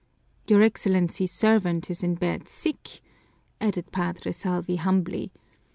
[0.47, 3.01] "Your Excellency's servant is in bed sick,"
[3.61, 5.31] added Padre Salvi humbly.